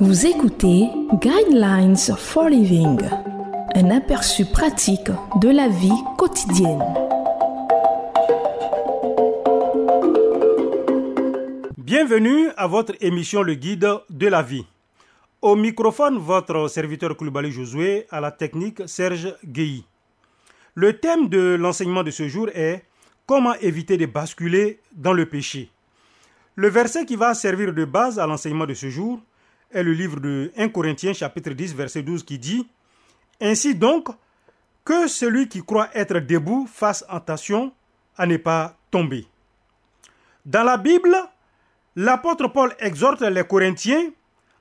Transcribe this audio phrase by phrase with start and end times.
[0.00, 3.00] Vous écoutez Guidelines for Living,
[3.74, 6.84] un aperçu pratique de la vie quotidienne.
[11.76, 14.64] Bienvenue à votre émission Le Guide de la vie.
[15.42, 19.84] Au microphone, votre serviteur Koulibaly Josué, à la technique Serge Guéhi.
[20.76, 22.84] Le thème de l'enseignement de ce jour est
[23.26, 25.70] Comment éviter de basculer dans le péché.
[26.54, 29.18] Le verset qui va servir de base à l'enseignement de ce jour
[29.72, 32.66] est le livre de 1 Corinthiens chapitre 10 verset 12 qui dit
[33.40, 34.08] Ainsi donc,
[34.84, 37.72] que celui qui croit être debout fasse attention
[38.16, 39.26] à ne pas tomber.
[40.46, 41.14] Dans la Bible,
[41.94, 44.10] l'apôtre Paul exhorte les Corinthiens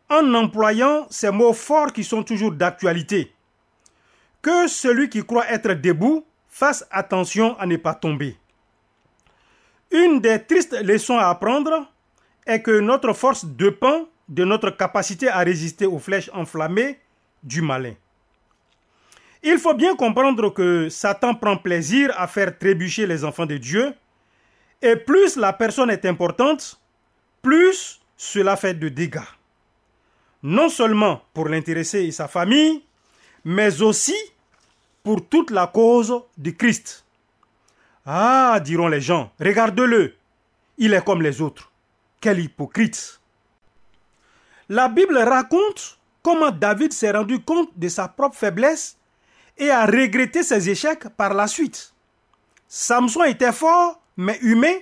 [0.10, 3.34] en employant ces mots forts qui sont toujours d'actualité.
[4.42, 8.38] Que celui qui croit être debout fasse attention à ne pas tomber.
[9.92, 11.90] Une des tristes leçons à apprendre
[12.46, 17.00] est que notre force dépend de notre capacité à résister aux flèches enflammées
[17.44, 17.94] du malin.
[19.44, 23.94] Il faut bien comprendre que Satan prend plaisir à faire trébucher les enfants de Dieu,
[24.82, 26.80] et plus la personne est importante,
[27.42, 29.20] plus cela fait de dégâts.
[30.44, 32.84] Non seulement pour l'intéresser et sa famille,
[33.46, 34.16] mais aussi
[35.04, 37.06] pour toute la cause du Christ.
[38.06, 40.16] Ah, diront les gens, regarde-le,
[40.78, 41.72] il est comme les autres.
[42.20, 43.20] Quel hypocrite.
[44.70, 48.98] La Bible raconte comment David s'est rendu compte de sa propre faiblesse
[49.58, 51.94] et a regretté ses échecs par la suite.
[52.68, 54.76] Samson était fort, mais humain,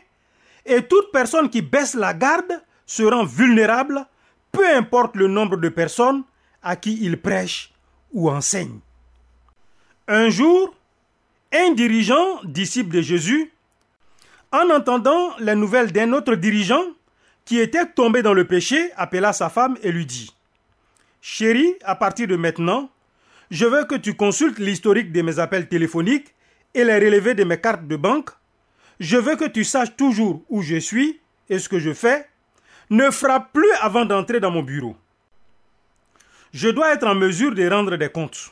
[0.65, 4.05] et toute personne qui baisse la garde se rend vulnérable,
[4.51, 6.23] peu importe le nombre de personnes
[6.63, 7.71] à qui il prêche
[8.11, 8.79] ou enseigne.
[10.07, 10.73] Un jour,
[11.53, 13.51] un dirigeant, disciple de Jésus,
[14.51, 16.85] en entendant les nouvelles d'un autre dirigeant,
[17.45, 20.35] qui était tombé dans le péché, appela sa femme et lui dit
[21.21, 22.89] Chérie, à partir de maintenant,
[23.51, 26.33] je veux que tu consultes l'historique de mes appels téléphoniques
[26.73, 28.31] et les relevés de mes cartes de banque.
[28.99, 31.19] Je veux que tu saches toujours où je suis
[31.49, 32.27] et ce que je fais.
[32.89, 34.95] Ne frappe plus avant d'entrer dans mon bureau.
[36.53, 38.51] Je dois être en mesure de rendre des comptes.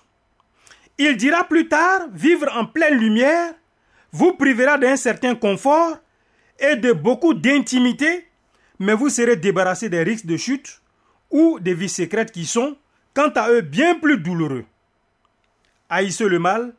[0.98, 3.54] Il dira plus tard, vivre en pleine lumière
[4.14, 5.98] vous privera d'un certain confort
[6.60, 8.28] et de beaucoup d'intimité
[8.84, 10.82] mais vous serez débarrassé des risques de chute
[11.32, 12.76] ou des vies secrètes qui sont,
[13.14, 14.66] quant à eux, bien plus douloureux.
[15.90, 16.74] Haïssez le mal,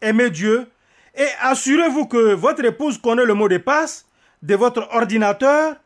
[0.00, 0.66] aimez Dieu
[1.14, 4.04] et assurez-vous que votre épouse connaît le mot de passe
[4.42, 5.76] de votre ordinateur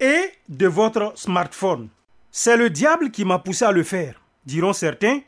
[0.00, 1.88] et de votre smartphone.
[2.32, 5.20] C'est le diable qui m'a poussé à le faire, diront certains,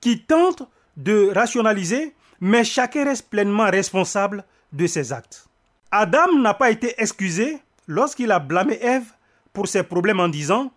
[0.00, 5.48] qui tentent de rationaliser, mais chacun reste pleinement responsable de ses actes.
[5.90, 7.58] Adam n'a pas été excusé
[7.88, 9.12] lorsqu'il a blâmé Ève
[9.52, 10.72] pour ses problèmes en disant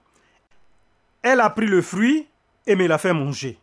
[1.21, 2.27] Elle a pris le fruit
[2.67, 3.57] et me l'a fait manger.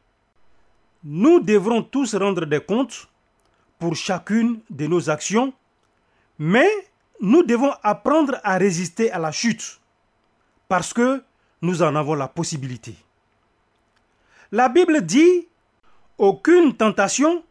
[1.05, 3.09] Nous devrons tous rendre des comptes
[3.79, 5.53] pour chacune de nos actions,
[6.39, 6.69] mais
[7.21, 9.81] nous devons apprendre à résister à la chute
[10.69, 11.23] parce que
[11.63, 12.95] nous en avons la possibilité.
[14.53, 15.49] La Bible dit
[16.17, 17.45] Aucune tentation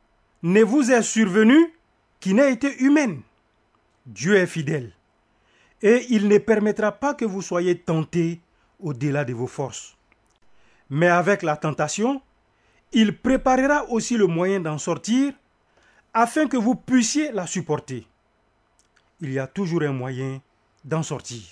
[0.44, 1.74] ne vous est survenue
[2.19, 3.22] qui n'ait été humaine.
[4.06, 4.96] Dieu est fidèle
[5.81, 8.41] et il ne permettra pas que vous soyez tentés
[8.79, 9.95] au-delà de vos forces.
[10.89, 12.21] Mais avec la tentation,
[12.93, 15.33] il préparera aussi le moyen d'en sortir
[16.13, 18.07] afin que vous puissiez la supporter.
[19.19, 20.41] Il y a toujours un moyen
[20.85, 21.43] d'en sortir.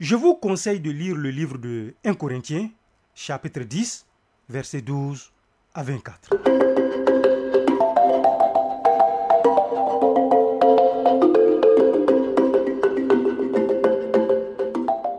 [0.00, 2.70] Je vous conseille de lire le livre de 1 Corinthiens,
[3.14, 4.06] chapitre 10,
[4.48, 5.32] versets 12
[5.74, 6.30] à 24.